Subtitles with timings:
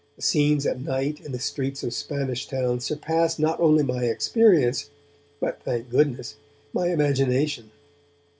[0.15, 4.89] The scenes at night in the streets of Spanish Town surpassed not merely my experience,
[5.39, 6.37] but, thank goodness,
[6.73, 7.69] my imagination.